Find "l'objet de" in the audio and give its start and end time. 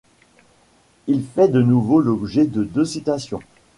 2.01-2.63